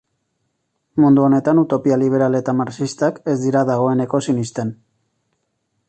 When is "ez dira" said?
3.35-3.65